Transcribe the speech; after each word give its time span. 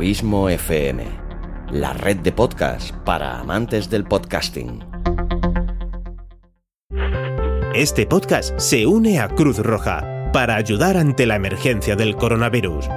Abismo 0.00 0.48
FM, 0.48 1.04
la 1.72 1.92
red 1.92 2.16
de 2.16 2.32
podcast 2.32 2.94
para 3.04 3.38
amantes 3.38 3.90
del 3.90 4.04
podcasting. 4.04 4.82
Este 7.74 8.06
podcast 8.06 8.58
se 8.58 8.86
une 8.86 9.20
a 9.20 9.28
Cruz 9.28 9.58
Roja 9.58 10.30
para 10.32 10.56
ayudar 10.56 10.96
ante 10.96 11.26
la 11.26 11.36
emergencia 11.36 11.96
del 11.96 12.16
coronavirus. 12.16 12.88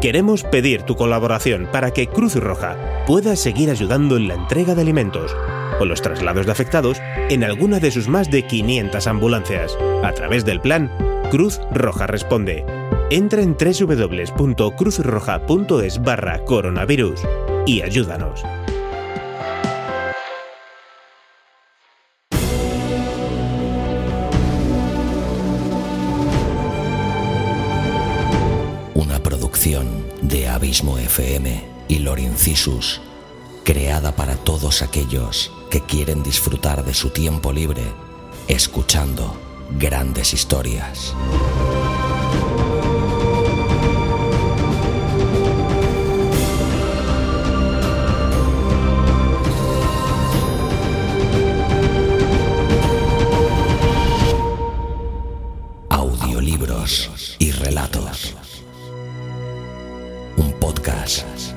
Queremos 0.00 0.42
pedir 0.42 0.82
tu 0.82 0.96
colaboración 0.96 1.68
para 1.70 1.92
que 1.92 2.08
Cruz 2.08 2.34
Roja 2.34 3.04
pueda 3.06 3.36
seguir 3.36 3.70
ayudando 3.70 4.16
en 4.16 4.26
la 4.26 4.34
entrega 4.34 4.74
de 4.74 4.82
alimentos 4.82 5.36
o 5.78 5.84
los 5.84 6.02
traslados 6.02 6.46
de 6.46 6.52
afectados 6.52 7.00
en 7.30 7.44
alguna 7.44 7.78
de 7.78 7.92
sus 7.92 8.08
más 8.08 8.28
de 8.28 8.42
500 8.44 9.06
ambulancias 9.06 9.78
a 10.02 10.10
través 10.10 10.44
del 10.44 10.60
plan 10.60 10.90
Cruz 11.30 11.60
Roja 11.70 12.08
Responde. 12.08 12.83
Entra 13.14 13.40
en 13.42 13.56
www.cruzroja.es 13.56 16.02
barra 16.02 16.44
coronavirus 16.44 17.20
y 17.64 17.80
ayúdanos. 17.80 18.42
Una 28.94 29.22
producción 29.22 29.86
de 30.20 30.48
Abismo 30.48 30.98
FM 30.98 31.64
y 31.86 32.00
Lorincisus, 32.00 33.00
creada 33.62 34.16
para 34.16 34.34
todos 34.34 34.82
aquellos 34.82 35.52
que 35.70 35.80
quieren 35.82 36.24
disfrutar 36.24 36.84
de 36.84 36.94
su 36.94 37.10
tiempo 37.10 37.52
libre 37.52 37.84
escuchando 38.48 39.36
grandes 39.78 40.34
historias. 40.34 41.14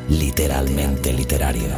Literalmente 0.10 1.14
literario. 1.14 1.70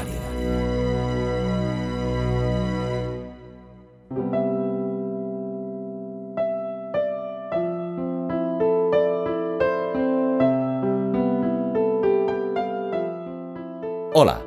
Hola, 14.13 14.41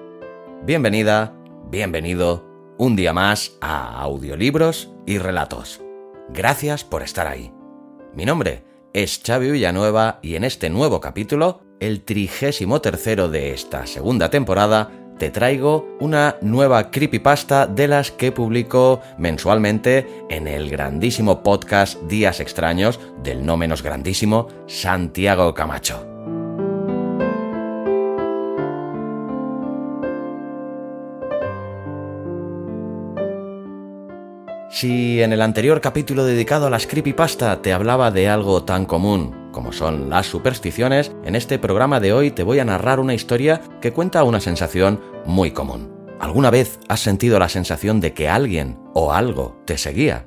bienvenida, 0.65 1.33
bienvenido 1.71 2.45
un 2.77 2.97
día 2.97 3.13
más 3.13 3.53
a 3.61 4.01
Audiolibros 4.01 4.91
y 5.07 5.19
Relatos. 5.19 5.81
Gracias 6.31 6.83
por 6.83 7.03
estar 7.03 7.29
ahí. 7.29 7.53
Mi 8.15 8.25
nombre 8.25 8.65
es 8.93 9.23
Xavi 9.25 9.53
Villanueva 9.53 10.19
y 10.23 10.35
en 10.35 10.43
este 10.43 10.71
nuevo 10.71 11.01
capítulo, 11.01 11.61
el 11.83 12.03
trigésimo 12.03 12.81
tercero 12.81 13.29
de 13.29 13.53
esta 13.53 13.87
segunda 13.89 14.31
temporada, 14.31 14.89
te 15.19 15.31
traigo 15.31 15.97
una 15.99 16.37
nueva 16.41 16.93
creepypasta 16.93 17.67
de 17.67 17.89
las 17.89 18.13
que 18.13 18.31
publico 18.31 19.01
mensualmente 19.19 20.07
en 20.31 20.47
el 20.47 20.71
grandísimo 20.71 21.43
podcast 21.43 22.01
Días 22.03 22.39
Extraños 22.39 23.01
del 23.25 23.45
no 23.45 23.57
menos 23.57 23.83
grandísimo 23.83 24.47
Santiago 24.69 25.55
Camacho. 25.55 26.07
Si 34.71 35.21
en 35.21 35.33
el 35.33 35.43
anterior 35.43 35.81
capítulo 35.81 36.25
dedicado 36.25 36.69
a 36.69 36.71
las 36.71 36.87
creepypasta 36.87 37.61
te 37.61 37.73
hablaba 37.73 38.13
de 38.13 38.29
algo 38.29 38.63
tan 38.63 38.87
común 38.87 39.42
como 39.53 39.73
son 39.73 40.11
las 40.11 40.27
supersticiones, 40.27 41.13
en 41.25 41.37
este 41.37 41.59
programa 41.59 42.01
de 42.01 42.13
hoy 42.13 42.31
te 42.31 42.43
voy 42.43 42.59
a 42.59 42.65
narrar 42.65 42.99
una 42.99 43.15
historia 43.15 43.61
que 43.81 43.93
cuenta 43.93 44.25
una 44.25 44.41
sensación 44.41 45.01
muy 45.25 45.53
común. 45.53 45.93
¿Alguna 46.19 46.51
vez 46.51 46.81
has 46.89 47.01
sentido 47.01 47.39
la 47.39 47.49
sensación 47.49 48.01
de 48.01 48.15
que 48.15 48.29
alguien 48.29 48.79
o 48.95 49.13
algo 49.13 49.61
te 49.65 49.79
seguía? 49.79 50.27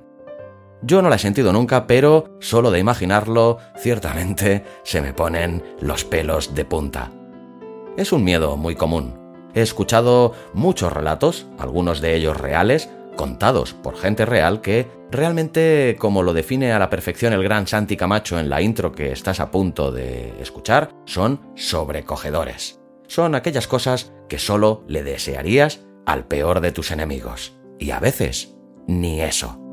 Yo 0.82 1.02
no 1.02 1.10
la 1.10 1.16
he 1.16 1.20
sentido 1.20 1.52
nunca, 1.52 1.88
pero 1.88 2.38
solo 2.40 2.70
de 2.70 2.80
imaginarlo, 2.80 3.58
ciertamente 3.78 4.64
se 4.84 5.02
me 5.02 5.14
ponen 5.14 5.64
los 5.80 6.06
pelos 6.06 6.54
de 6.54 6.66
punta. 6.66 7.12
Es 7.98 8.12
un 8.12 8.24
miedo 8.24 8.56
muy 8.58 8.76
común. 8.76 9.18
He 9.54 9.62
escuchado 9.62 10.34
muchos 10.54 10.92
relatos, 10.92 11.48
algunos 11.58 12.02
de 12.02 12.16
ellos 12.16 12.38
reales, 12.38 12.90
contados 13.16 13.74
por 13.74 13.98
gente 13.98 14.26
real 14.26 14.62
que 14.62 14.88
realmente, 15.12 15.96
como 16.00 16.24
lo 16.24 16.34
define 16.34 16.72
a 16.72 16.80
la 16.80 16.90
perfección 16.90 17.34
el 17.34 17.44
gran 17.44 17.68
Santi 17.68 17.98
Camacho 17.98 18.40
en 18.40 18.50
la 18.50 18.62
intro 18.62 18.92
que 18.92 19.12
estás 19.12 19.40
a 19.40 19.52
punto 19.52 19.92
de 19.92 20.34
escuchar, 20.42 20.90
son 21.06 21.42
sobrecogedores. 21.56 22.80
Son 23.08 23.36
aquellas 23.36 23.68
cosas 23.68 24.14
que 24.28 24.40
solo 24.40 24.84
le 24.88 25.04
desearías 25.04 25.82
al 26.06 26.26
peor 26.26 26.60
de 26.60 26.72
tus 26.72 26.92
enemigos. 26.92 27.58
Y 27.80 27.92
a 27.92 28.00
veces, 28.00 28.56
ni 28.88 29.22
eso. 29.22 29.65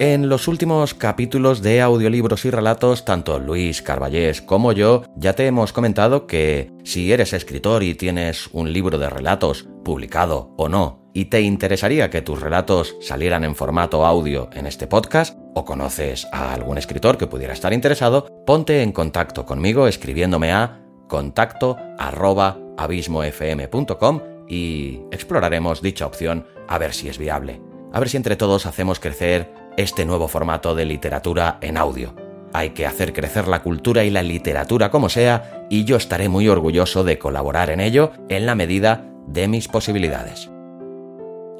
En 0.00 0.28
los 0.28 0.46
últimos 0.46 0.94
capítulos 0.94 1.60
de 1.60 1.80
audiolibros 1.80 2.44
y 2.44 2.50
relatos, 2.50 3.04
tanto 3.04 3.40
Luis 3.40 3.82
Carballés 3.82 4.40
como 4.40 4.70
yo 4.70 5.02
ya 5.16 5.32
te 5.32 5.44
hemos 5.48 5.72
comentado 5.72 6.28
que 6.28 6.70
si 6.84 7.12
eres 7.12 7.32
escritor 7.32 7.82
y 7.82 7.96
tienes 7.96 8.48
un 8.52 8.72
libro 8.72 8.96
de 8.98 9.10
relatos, 9.10 9.66
publicado 9.84 10.54
o 10.56 10.68
no, 10.68 11.10
y 11.14 11.24
te 11.24 11.40
interesaría 11.40 12.10
que 12.10 12.22
tus 12.22 12.40
relatos 12.40 12.94
salieran 13.00 13.42
en 13.42 13.56
formato 13.56 14.06
audio 14.06 14.48
en 14.52 14.68
este 14.68 14.86
podcast, 14.86 15.36
o 15.56 15.64
conoces 15.64 16.28
a 16.32 16.54
algún 16.54 16.78
escritor 16.78 17.18
que 17.18 17.26
pudiera 17.26 17.52
estar 17.52 17.72
interesado, 17.72 18.28
ponte 18.46 18.84
en 18.84 18.92
contacto 18.92 19.44
conmigo 19.44 19.88
escribiéndome 19.88 20.52
a 20.52 20.80
contacto 21.08 21.76
arroba 21.98 22.56
abismofm.com 22.76 24.20
y 24.48 25.00
exploraremos 25.10 25.82
dicha 25.82 26.06
opción 26.06 26.46
a 26.68 26.78
ver 26.78 26.94
si 26.94 27.08
es 27.08 27.18
viable. 27.18 27.60
A 27.92 27.98
ver 27.98 28.08
si 28.08 28.16
entre 28.16 28.36
todos 28.36 28.66
hacemos 28.66 29.00
crecer 29.00 29.67
este 29.78 30.04
nuevo 30.04 30.26
formato 30.26 30.74
de 30.74 30.84
literatura 30.84 31.58
en 31.60 31.76
audio. 31.76 32.12
Hay 32.52 32.70
que 32.70 32.84
hacer 32.84 33.12
crecer 33.12 33.46
la 33.46 33.62
cultura 33.62 34.04
y 34.04 34.10
la 34.10 34.24
literatura 34.24 34.90
como 34.90 35.08
sea, 35.08 35.66
y 35.70 35.84
yo 35.84 35.96
estaré 35.96 36.28
muy 36.28 36.48
orgulloso 36.48 37.04
de 37.04 37.18
colaborar 37.18 37.70
en 37.70 37.78
ello 37.78 38.10
en 38.28 38.44
la 38.44 38.56
medida 38.56 39.04
de 39.28 39.46
mis 39.46 39.68
posibilidades. 39.68 40.50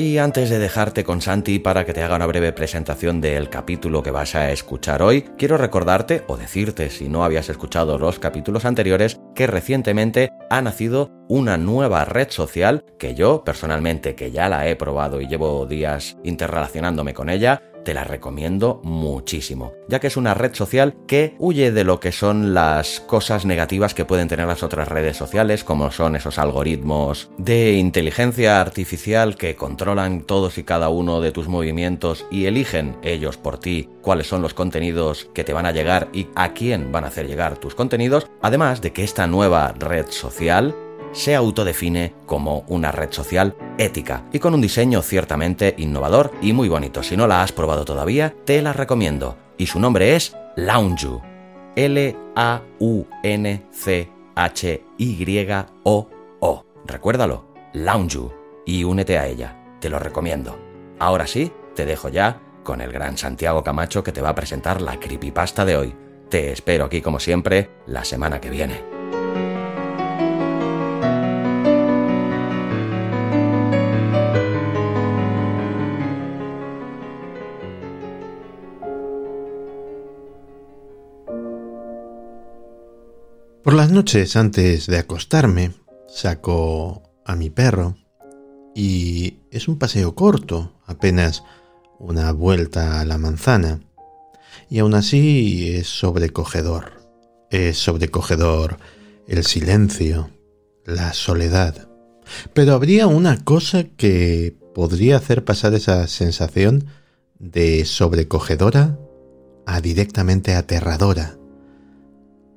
Y 0.01 0.19
antes 0.19 0.49
de 0.49 0.61
dejarte 0.61 1.03
con 1.03 1.21
Santi 1.21 1.59
para 1.59 1.85
que 1.85 1.93
te 1.93 2.05
haga 2.05 2.15
una 2.15 2.27
breve 2.27 2.53
presentación 2.53 3.21
del 3.21 3.51
capítulo 3.51 4.01
que 4.01 4.13
vas 4.13 4.37
a 4.37 4.53
escuchar 4.53 5.03
hoy, 5.03 5.23
quiero 5.37 5.57
recordarte 5.57 6.23
o 6.29 6.37
decirte 6.37 6.91
si 6.91 7.09
no 7.09 7.25
habías 7.25 7.49
escuchado 7.49 7.99
los 7.99 8.21
capítulos 8.21 8.65
anteriores 8.65 9.21
que 9.35 9.49
recientemente 9.49 10.31
ha 10.51 10.63
nacido 10.63 11.11
una 11.29 11.57
nueva 11.57 12.05
red 12.05 12.31
social 12.31 12.85
que 12.97 13.17
yo 13.17 13.43
personalmente 13.45 14.15
que 14.15 14.31
ya 14.31 14.49
la 14.49 14.69
he 14.69 14.77
probado 14.77 15.21
y 15.21 15.27
llevo 15.27 15.67
días 15.67 16.17
interrelacionándome 16.23 17.13
con 17.13 17.29
ella, 17.29 17.61
te 17.89 17.95
la 17.95 18.05
recomiendo 18.05 18.83
muchísimo, 18.85 19.73
ya 19.89 19.99
que 19.99 20.09
es 20.09 20.19
una 20.19 20.35
red 20.35 20.53
social 20.53 20.95
que 21.07 21.35
huye 21.39 21.73
de 21.73 21.85
lo 21.85 22.01
que 22.01 22.13
son 22.13 22.53
las 22.53 23.01
cosas 23.01 23.47
negativas 23.47 23.95
que 23.95 24.05
pueden 24.05 24.29
tener 24.29 24.47
las 24.47 24.63
otras 24.63 24.89
redes 24.89 25.17
sociales, 25.17 25.65
como 25.65 25.91
son 25.91 26.15
esos 26.15 26.39
algoritmos 26.39 27.31
de 27.39 27.79
inteligencia 27.79 28.61
artificial 28.61 29.37
que 29.37 29.57
controlan 29.57 30.21
todos 30.21 30.59
y 30.59 30.65
cada 30.65 30.91
uno 30.91 31.23
de 31.23 31.33
tus 31.33 31.49
movimientos 31.49 32.27
y 32.31 32.45
eligen 32.45 32.99
ellos 33.03 33.39
por 33.39 33.59
ti 33.59 33.89
cuáles 34.03 34.27
son 34.27 34.43
los 34.43 34.53
contenidos 34.53 35.31
que 35.33 35.45
te 35.45 35.55
van 35.55 35.65
a 35.65 35.73
llegar 35.73 36.11
y 36.13 36.27
a 36.35 36.53
quién 36.53 36.93
van 36.93 37.05
a 37.05 37.09
hacer 37.09 37.27
llegar 37.27 37.57
tus 37.57 37.75
contenidos, 37.75 38.27
además 38.43 38.83
de 38.83 38.93
que 38.93 39.03
esta 39.03 39.27
nueva 39.27 39.75
red 39.79 40.09
social 40.11 40.75
se 41.13 41.35
autodefine 41.35 42.15
como 42.27 42.65
una 42.69 42.93
red 42.93 43.11
social 43.13 43.57
ética 43.79 44.25
y 44.33 44.39
con 44.39 44.55
un 44.55 44.61
diseño 44.61 45.03
ciertamente 45.03 45.75
innovador 45.79 46.33
y 46.41 46.53
muy 46.53 46.69
bonito. 46.69 47.03
Si 47.03 47.17
no 47.17 47.27
la 47.27 47.43
has 47.43 47.53
probado 47.53 47.85
todavía, 47.85 48.35
te 48.45 48.63
la 48.63 48.73
recomiendo. 48.73 49.37
Y 49.57 49.67
su 49.67 49.81
nombre 49.81 50.17
es 50.17 50.37
Lounge. 50.57 51.21
L-A-U-N-C-H-Y-O-O. 51.77 52.25
Recuérdalo, 56.87 57.45
Lounge. 57.73 58.31
Y 58.67 58.85
únete 58.85 59.19
a 59.19 59.27
ella. 59.27 59.57
Te 59.81 59.89
lo 59.89 59.99
recomiendo. 59.99 60.59
Ahora 60.99 61.27
sí, 61.27 61.53
te 61.75 61.87
dejo 61.87 62.09
ya 62.09 62.41
con 62.65 62.81
el 62.81 62.93
gran 62.93 63.17
Santiago 63.17 63.65
Camacho 63.65 64.03
que 64.03 64.13
te 64.13 64.21
va 64.21 64.31
a 64.31 64.35
presentar 64.35 64.83
la 64.83 65.01
creepypasta 65.01 65.65
de 65.65 65.77
hoy. 65.77 65.95
Te 66.29 66.53
espero 66.53 66.85
aquí 66.85 67.01
como 67.01 67.19
siempre 67.21 67.71
la 67.87 68.05
semana 68.05 68.41
que 68.41 68.51
viene. 68.51 68.98
Por 83.69 83.77
las 83.77 83.91
noches 83.91 84.35
antes 84.35 84.87
de 84.87 84.97
acostarme, 84.97 85.73
saco 86.09 87.03
a 87.27 87.37
mi 87.37 87.51
perro 87.51 87.99
y 88.75 89.41
es 89.51 89.69
un 89.69 89.79
paseo 89.79 90.15
corto, 90.15 90.73
apenas 90.87 91.45
una 91.99 92.33
vuelta 92.33 92.99
a 92.99 93.05
la 93.05 93.19
manzana. 93.19 93.81
Y 94.71 94.79
aún 94.79 94.95
así 94.95 95.69
es 95.69 95.87
sobrecogedor. 95.87 96.93
Es 97.51 97.77
sobrecogedor 97.77 98.79
el 99.27 99.45
silencio, 99.45 100.31
la 100.87 101.13
soledad. 101.13 101.91
Pero 102.55 102.73
habría 102.73 103.07
una 103.07 103.45
cosa 103.45 103.85
que 103.85 104.57
podría 104.75 105.19
hacer 105.19 105.45
pasar 105.45 105.75
esa 105.75 106.07
sensación 106.07 106.87
de 107.39 107.85
sobrecogedora 107.85 108.99
a 109.67 109.83
directamente 109.83 110.55
aterradora. 110.55 111.39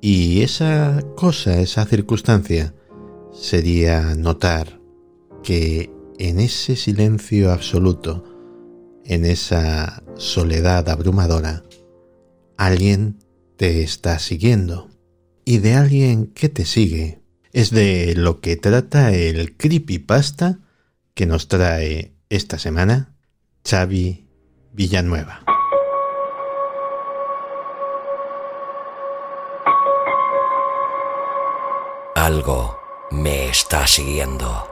Y 0.04 0.42
esa 0.42 1.00
cosa, 1.14 1.60
esa 1.60 1.86
circunstancia, 1.86 2.74
sería 3.32 4.16
notar 4.16 4.80
que 5.44 5.92
en 6.18 6.40
ese 6.40 6.74
silencio 6.74 7.52
absoluto, 7.52 8.24
en 9.04 9.24
esa 9.24 10.02
soledad 10.16 10.88
abrumadora, 10.88 11.62
alguien 12.56 13.20
te 13.56 13.84
está 13.84 14.18
siguiendo. 14.18 14.90
Y 15.44 15.58
de 15.58 15.74
alguien 15.74 16.26
que 16.26 16.48
te 16.48 16.64
sigue 16.64 17.20
es 17.52 17.70
de 17.70 18.14
lo 18.16 18.40
que 18.40 18.56
trata 18.56 19.12
el 19.12 19.56
creepypasta 19.56 20.58
que 21.14 21.26
nos 21.26 21.46
trae 21.46 22.12
esta 22.28 22.58
semana 22.58 23.14
Xavi 23.64 24.26
Villanueva. 24.72 25.44
Algo 32.22 32.78
me 33.10 33.48
está 33.48 33.84
siguiendo. 33.84 34.64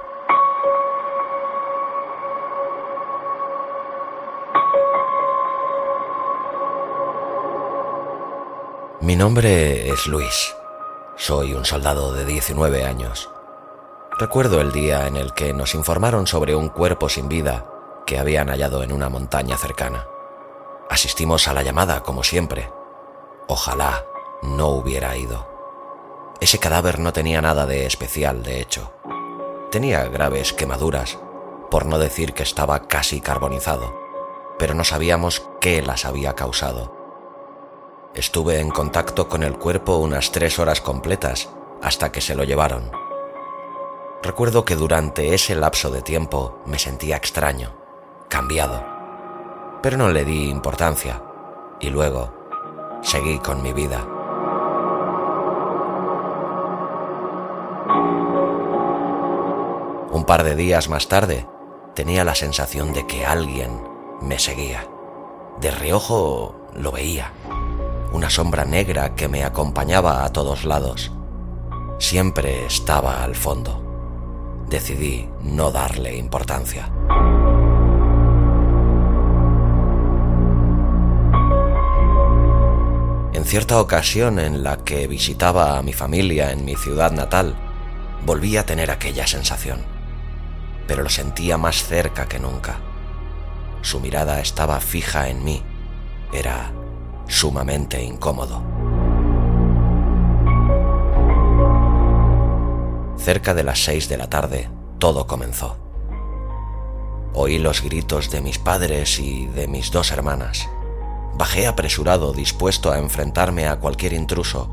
Mi 9.00 9.16
nombre 9.16 9.88
es 9.88 10.06
Luis. 10.06 10.54
Soy 11.16 11.52
un 11.54 11.64
soldado 11.64 12.12
de 12.12 12.24
19 12.24 12.84
años. 12.84 13.28
Recuerdo 14.16 14.60
el 14.60 14.70
día 14.70 15.08
en 15.08 15.16
el 15.16 15.34
que 15.34 15.52
nos 15.52 15.74
informaron 15.74 16.28
sobre 16.28 16.54
un 16.54 16.68
cuerpo 16.68 17.08
sin 17.08 17.28
vida 17.28 17.66
que 18.06 18.20
habían 18.20 18.46
hallado 18.46 18.84
en 18.84 18.92
una 18.92 19.08
montaña 19.08 19.56
cercana. 19.56 20.06
Asistimos 20.88 21.48
a 21.48 21.52
la 21.52 21.64
llamada 21.64 22.04
como 22.04 22.22
siempre. 22.22 22.70
Ojalá 23.48 24.04
no 24.40 24.68
hubiera 24.68 25.16
ido. 25.16 25.59
Ese 26.40 26.58
cadáver 26.58 26.98
no 26.98 27.12
tenía 27.12 27.42
nada 27.42 27.66
de 27.66 27.84
especial, 27.84 28.42
de 28.42 28.60
hecho. 28.60 28.92
Tenía 29.70 30.04
graves 30.08 30.54
quemaduras, 30.54 31.18
por 31.70 31.84
no 31.84 31.98
decir 31.98 32.32
que 32.32 32.42
estaba 32.42 32.88
casi 32.88 33.20
carbonizado, 33.20 33.94
pero 34.58 34.74
no 34.74 34.84
sabíamos 34.84 35.46
qué 35.60 35.82
las 35.82 36.06
había 36.06 36.34
causado. 36.34 36.96
Estuve 38.14 38.58
en 38.58 38.70
contacto 38.70 39.28
con 39.28 39.42
el 39.42 39.58
cuerpo 39.58 39.98
unas 39.98 40.32
tres 40.32 40.58
horas 40.58 40.80
completas 40.80 41.50
hasta 41.82 42.10
que 42.10 42.22
se 42.22 42.34
lo 42.34 42.44
llevaron. 42.44 42.90
Recuerdo 44.22 44.64
que 44.64 44.76
durante 44.76 45.34
ese 45.34 45.54
lapso 45.54 45.90
de 45.90 46.02
tiempo 46.02 46.58
me 46.66 46.78
sentía 46.78 47.16
extraño, 47.16 47.76
cambiado, 48.28 48.84
pero 49.82 49.96
no 49.96 50.08
le 50.08 50.24
di 50.24 50.48
importancia 50.48 51.22
y 51.80 51.90
luego 51.90 52.32
seguí 53.02 53.38
con 53.38 53.62
mi 53.62 53.72
vida. 53.72 54.19
Un 60.10 60.24
par 60.24 60.44
de 60.44 60.56
días 60.56 60.88
más 60.88 61.08
tarde 61.08 61.46
tenía 61.94 62.24
la 62.24 62.34
sensación 62.34 62.92
de 62.92 63.06
que 63.06 63.26
alguien 63.26 63.82
me 64.20 64.38
seguía. 64.38 64.86
De 65.60 65.70
reojo 65.70 66.56
lo 66.74 66.92
veía 66.92 67.32
una 68.12 68.28
sombra 68.28 68.64
negra 68.64 69.14
que 69.14 69.28
me 69.28 69.44
acompañaba 69.44 70.24
a 70.24 70.32
todos 70.32 70.64
lados. 70.64 71.12
Siempre 71.98 72.66
estaba 72.66 73.22
al 73.22 73.34
fondo. 73.34 74.64
Decidí 74.68 75.28
no 75.42 75.70
darle 75.70 76.16
importancia. 76.16 76.90
En 83.32 83.44
cierta 83.44 83.80
ocasión 83.80 84.38
en 84.38 84.62
la 84.62 84.78
que 84.78 85.06
visitaba 85.06 85.78
a 85.78 85.82
mi 85.82 85.92
familia 85.92 86.52
en 86.52 86.64
mi 86.64 86.76
ciudad 86.76 87.12
natal, 87.12 87.56
volví 88.26 88.56
a 88.56 88.66
tener 88.66 88.90
aquella 88.90 89.26
sensación, 89.26 89.84
pero 90.90 91.04
lo 91.04 91.08
sentía 91.08 91.56
más 91.56 91.84
cerca 91.84 92.26
que 92.26 92.40
nunca. 92.40 92.80
Su 93.80 94.00
mirada 94.00 94.40
estaba 94.40 94.80
fija 94.80 95.28
en 95.28 95.44
mí. 95.44 95.62
Era 96.32 96.72
sumamente 97.28 98.02
incómodo. 98.02 98.60
Cerca 103.18 103.54
de 103.54 103.62
las 103.62 103.84
seis 103.84 104.08
de 104.08 104.16
la 104.16 104.28
tarde, 104.28 104.68
todo 104.98 105.28
comenzó. 105.28 105.76
Oí 107.34 107.60
los 107.60 107.82
gritos 107.82 108.32
de 108.32 108.40
mis 108.40 108.58
padres 108.58 109.20
y 109.20 109.46
de 109.46 109.68
mis 109.68 109.92
dos 109.92 110.10
hermanas. 110.10 110.68
Bajé 111.34 111.68
apresurado, 111.68 112.32
dispuesto 112.32 112.90
a 112.90 112.98
enfrentarme 112.98 113.68
a 113.68 113.78
cualquier 113.78 114.12
intruso, 114.12 114.68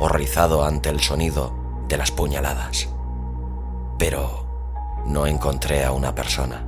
horrorizado 0.00 0.64
ante 0.64 0.88
el 0.88 0.98
sonido 0.98 1.54
de 1.86 1.98
las 1.98 2.10
puñaladas. 2.10 2.88
Pero 3.96 4.45
no 5.06 5.26
encontré 5.26 5.84
a 5.84 5.92
una 5.92 6.14
persona. 6.14 6.64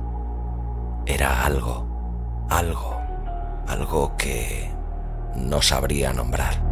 Era 1.05 1.45
algo, 1.45 2.45
algo, 2.49 2.97
algo 3.67 4.15
que 4.17 4.71
no 5.35 5.61
sabría 5.61 6.13
nombrar. 6.13 6.69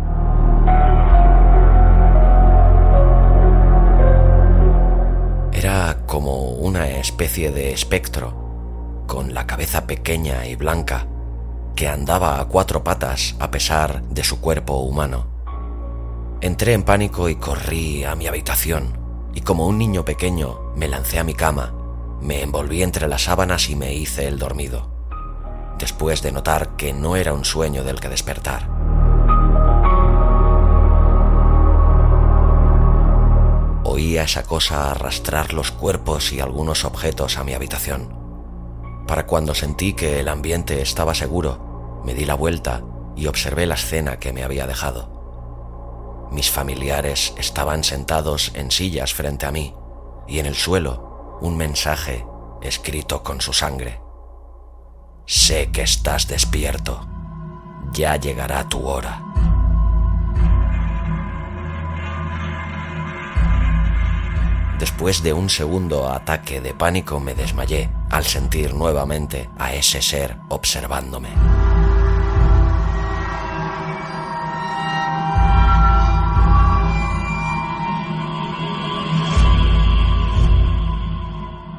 Era 5.51 5.97
como 6.05 6.51
una 6.51 6.87
especie 6.87 7.51
de 7.51 7.73
espectro, 7.73 9.03
con 9.07 9.33
la 9.33 9.47
cabeza 9.47 9.87
pequeña 9.87 10.45
y 10.45 10.55
blanca, 10.55 11.07
que 11.75 11.87
andaba 11.87 12.39
a 12.39 12.45
cuatro 12.45 12.83
patas 12.83 13.35
a 13.39 13.51
pesar 13.51 14.03
de 14.03 14.23
su 14.23 14.39
cuerpo 14.39 14.77
humano. 14.77 15.27
Entré 16.41 16.73
en 16.73 16.83
pánico 16.83 17.29
y 17.29 17.35
corrí 17.35 18.03
a 18.03 18.15
mi 18.15 18.27
habitación, 18.27 19.06
y 19.37 19.41
como 19.41 19.67
un 19.67 19.77
niño 19.77 20.03
pequeño 20.03 20.73
me 20.75 20.87
lancé 20.87 21.19
a 21.19 21.23
mi 21.23 21.35
cama, 21.35 21.71
me 22.19 22.41
envolví 22.41 22.81
entre 22.81 23.07
las 23.07 23.25
sábanas 23.25 23.69
y 23.69 23.75
me 23.75 23.93
hice 23.93 24.27
el 24.27 24.39
dormido 24.39 24.97
después 25.77 26.23
de 26.23 26.31
notar 26.31 26.75
que 26.75 26.91
no 26.91 27.15
era 27.15 27.33
un 27.33 27.45
sueño 27.45 27.83
del 27.83 27.99
que 27.99 28.09
despertar. 28.09 28.67
Oía 33.83 34.23
esa 34.23 34.41
cosa 34.41 34.89
arrastrar 34.89 35.53
los 35.53 35.69
cuerpos 35.69 36.33
y 36.33 36.39
algunos 36.39 36.83
objetos 36.83 37.37
a 37.37 37.43
mi 37.43 37.53
habitación. 37.53 38.09
Para 39.07 39.27
cuando 39.27 39.53
sentí 39.53 39.93
que 39.93 40.19
el 40.19 40.29
ambiente 40.29 40.81
estaba 40.81 41.13
seguro, 41.13 42.01
me 42.03 42.15
di 42.15 42.25
la 42.25 42.33
vuelta 42.33 42.81
y 43.15 43.27
observé 43.27 43.67
la 43.67 43.75
escena 43.75 44.17
que 44.17 44.33
me 44.33 44.43
había 44.43 44.65
dejado. 44.65 45.16
Mis 46.31 46.51
familiares 46.51 47.33
estaban 47.37 47.83
sentados 47.83 48.51
en 48.53 48.71
sillas 48.71 49.13
frente 49.13 49.45
a 49.45 49.51
mí 49.51 49.73
y 50.27 50.39
en 50.39 50.45
el 50.45 50.55
suelo 50.55 51.37
un 51.41 51.55
mensaje 51.55 52.25
escrito 52.61 53.23
con 53.23 53.41
su 53.41 53.53
sangre. 53.53 54.01
Sé 55.25 55.71
que 55.71 55.83
estás 55.83 56.27
despierto. 56.27 57.07
Ya 57.91 58.15
llegará 58.17 58.67
tu 58.67 58.85
hora. 58.85 59.23
Después 64.79 65.23
de 65.23 65.33
un 65.33 65.49
segundo 65.49 66.07
ataque 66.07 66.61
de 66.61 66.73
pánico 66.73 67.19
me 67.19 67.33
desmayé 67.33 67.89
al 68.11 68.23
sentir 68.25 68.73
nuevamente 68.75 69.49
a 69.57 69.73
ese 69.73 70.01
ser 70.01 70.37
observándome. 70.49 71.29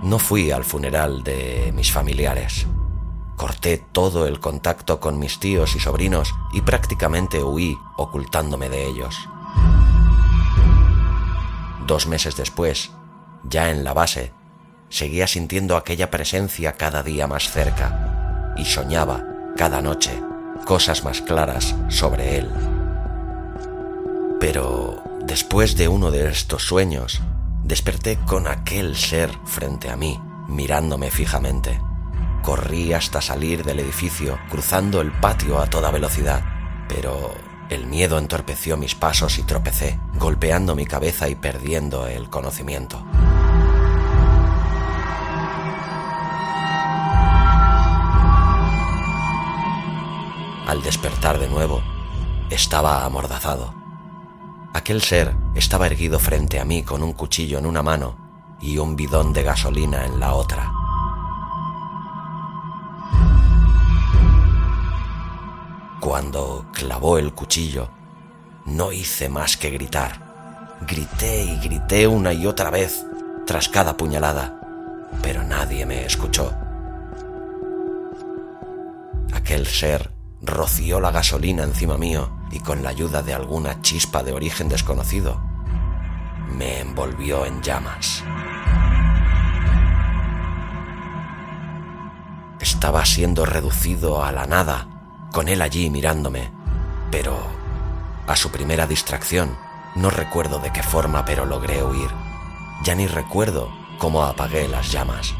No 0.08 0.18
fui 0.18 0.50
al 0.50 0.64
funeral 0.64 1.22
de 1.22 1.70
mis 1.74 1.92
familiares. 1.92 2.66
Corté 3.36 3.84
todo 3.92 4.26
el 4.26 4.40
contacto 4.40 5.00
con 5.00 5.18
mis 5.18 5.38
tíos 5.38 5.76
y 5.76 5.80
sobrinos 5.80 6.34
y 6.54 6.62
prácticamente 6.62 7.42
huí 7.44 7.76
ocultándome 7.98 8.70
de 8.70 8.86
ellos. 8.86 9.14
Dos 11.86 12.06
meses 12.06 12.36
después, 12.36 12.90
ya 13.44 13.68
en 13.68 13.84
la 13.84 13.92
base, 13.92 14.32
seguía 14.88 15.26
sintiendo 15.26 15.76
aquella 15.76 16.10
presencia 16.10 16.72
cada 16.72 17.02
día 17.02 17.26
más 17.26 17.50
cerca 17.50 18.54
y 18.56 18.64
soñaba 18.64 19.22
cada 19.58 19.82
noche 19.82 20.22
cosas 20.64 21.04
más 21.04 21.20
claras 21.20 21.74
sobre 21.90 22.38
él. 22.38 22.48
Pero 24.40 25.02
Después 25.28 25.76
de 25.76 25.88
uno 25.88 26.10
de 26.10 26.30
estos 26.30 26.62
sueños, 26.62 27.20
desperté 27.68 28.16
con 28.26 28.48
aquel 28.48 28.96
ser 28.96 29.30
frente 29.44 29.90
a 29.90 29.96
mí, 29.96 30.18
mirándome 30.48 31.10
fijamente. 31.10 31.78
Corrí 32.42 32.94
hasta 32.94 33.20
salir 33.20 33.62
del 33.62 33.80
edificio, 33.80 34.38
cruzando 34.48 35.02
el 35.02 35.12
patio 35.12 35.60
a 35.60 35.66
toda 35.66 35.90
velocidad, 35.90 36.42
pero 36.88 37.34
el 37.68 37.86
miedo 37.86 38.18
entorpeció 38.18 38.78
mis 38.78 38.94
pasos 38.94 39.38
y 39.38 39.42
tropecé, 39.42 40.00
golpeando 40.14 40.74
mi 40.74 40.86
cabeza 40.86 41.28
y 41.28 41.34
perdiendo 41.34 42.06
el 42.06 42.30
conocimiento. 42.30 43.04
Al 50.66 50.82
despertar 50.82 51.38
de 51.38 51.48
nuevo, 51.48 51.82
estaba 52.48 53.04
amordazado. 53.04 53.77
Aquel 54.74 55.02
ser 55.02 55.34
estaba 55.54 55.86
erguido 55.86 56.18
frente 56.18 56.60
a 56.60 56.64
mí 56.64 56.82
con 56.82 57.02
un 57.02 57.12
cuchillo 57.12 57.58
en 57.58 57.66
una 57.66 57.82
mano 57.82 58.56
y 58.60 58.78
un 58.78 58.96
bidón 58.96 59.32
de 59.32 59.42
gasolina 59.42 60.04
en 60.04 60.20
la 60.20 60.34
otra. 60.34 60.72
Cuando 66.00 66.66
clavó 66.72 67.18
el 67.18 67.32
cuchillo, 67.32 67.88
no 68.66 68.92
hice 68.92 69.28
más 69.28 69.56
que 69.56 69.70
gritar. 69.70 70.76
Grité 70.86 71.44
y 71.44 71.58
grité 71.58 72.06
una 72.06 72.32
y 72.32 72.46
otra 72.46 72.70
vez 72.70 73.04
tras 73.46 73.68
cada 73.68 73.96
puñalada, 73.96 74.60
pero 75.22 75.42
nadie 75.42 75.86
me 75.86 76.04
escuchó. 76.04 76.52
Aquel 79.32 79.66
ser 79.66 80.12
roció 80.42 81.00
la 81.00 81.10
gasolina 81.10 81.64
encima 81.64 81.96
mío 81.98 82.37
y 82.50 82.60
con 82.60 82.82
la 82.82 82.90
ayuda 82.90 83.22
de 83.22 83.34
alguna 83.34 83.80
chispa 83.82 84.22
de 84.22 84.32
origen 84.32 84.68
desconocido, 84.68 85.40
me 86.56 86.80
envolvió 86.80 87.44
en 87.44 87.62
llamas. 87.62 88.24
Estaba 92.60 93.04
siendo 93.04 93.44
reducido 93.44 94.24
a 94.24 94.32
la 94.32 94.46
nada, 94.46 94.88
con 95.32 95.48
él 95.48 95.62
allí 95.62 95.90
mirándome, 95.90 96.50
pero 97.10 97.38
a 98.26 98.36
su 98.36 98.50
primera 98.50 98.86
distracción, 98.86 99.56
no 99.94 100.10
recuerdo 100.10 100.58
de 100.58 100.72
qué 100.72 100.82
forma, 100.82 101.24
pero 101.24 101.44
logré 101.46 101.82
huir. 101.82 102.10
Ya 102.84 102.94
ni 102.94 103.06
recuerdo 103.06 103.70
cómo 103.98 104.22
apagué 104.22 104.68
las 104.68 104.90
llamas. 104.92 105.34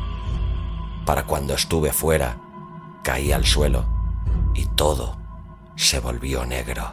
Para 1.05 1.25
cuando 1.25 1.55
estuve 1.55 1.93
fuera, 1.93 2.39
caí 3.03 3.33
al 3.33 3.47
suelo 3.47 3.85
y 4.55 4.67
todo 4.67 5.18
se 5.79 6.01
volvió 6.01 6.45
negro. 6.45 6.91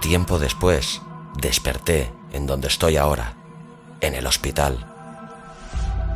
Tiempo 0.00 0.38
después, 0.40 1.00
desperté 1.40 2.12
en 2.32 2.46
donde 2.46 2.66
estoy 2.66 2.96
ahora, 2.96 3.34
en 4.00 4.14
el 4.14 4.26
hospital. 4.26 4.84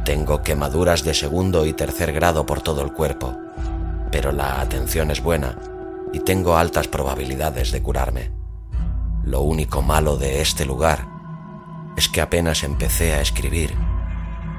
Tengo 0.05 0.43
quemaduras 0.43 1.05
de 1.05 1.14
segundo 1.14 1.64
y 1.64 1.73
tercer 1.75 2.12
grado 2.12 2.45
por 2.45 2.61
todo 2.61 2.83
el 2.83 2.93
cuerpo, 2.93 3.37
pero 4.11 4.33
la 4.33 4.61
atención 4.61 5.12
es 5.12 5.23
buena 5.23 5.57
y 6.12 6.19
tengo 6.21 6.57
altas 6.57 6.88
probabilidades 6.88 7.71
de 7.71 7.83
curarme. 7.83 8.33
Lo 9.23 9.43
único 9.43 9.81
malo 9.81 10.17
de 10.17 10.40
este 10.40 10.64
lugar 10.64 11.07
es 11.97 12.09
que 12.09 12.21
apenas 12.21 12.64
empecé 12.64 13.14
a 13.14 13.21
escribir, 13.21 13.76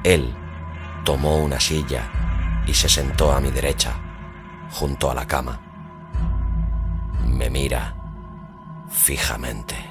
él 0.06 0.34
tomó 1.04 1.38
una 1.38 1.60
silla 1.60 2.10
y 2.66 2.74
se 2.74 2.88
sentó 2.88 3.32
a 3.32 3.40
mi 3.40 3.52
derecha, 3.52 3.94
junto 4.72 5.10
a 5.10 5.16
la 5.16 5.26
cama. 5.26 5.60
Me 7.26 7.50
mira 7.50 7.96
fijamente. 8.90 9.91